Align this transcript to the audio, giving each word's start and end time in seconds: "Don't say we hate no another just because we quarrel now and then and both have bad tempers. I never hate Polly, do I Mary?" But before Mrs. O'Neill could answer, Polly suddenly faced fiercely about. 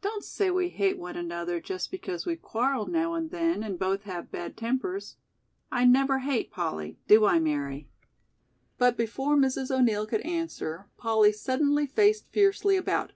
"Don't 0.00 0.24
say 0.24 0.50
we 0.50 0.70
hate 0.70 0.98
no 0.98 1.06
another 1.06 1.60
just 1.60 1.92
because 1.92 2.26
we 2.26 2.34
quarrel 2.34 2.86
now 2.86 3.14
and 3.14 3.30
then 3.30 3.62
and 3.62 3.78
both 3.78 4.02
have 4.02 4.32
bad 4.32 4.56
tempers. 4.56 5.18
I 5.70 5.84
never 5.84 6.18
hate 6.18 6.50
Polly, 6.50 6.98
do 7.06 7.24
I 7.26 7.38
Mary?" 7.38 7.88
But 8.76 8.96
before 8.96 9.36
Mrs. 9.36 9.70
O'Neill 9.70 10.08
could 10.08 10.22
answer, 10.22 10.88
Polly 10.96 11.30
suddenly 11.30 11.86
faced 11.86 12.26
fiercely 12.32 12.76
about. 12.76 13.12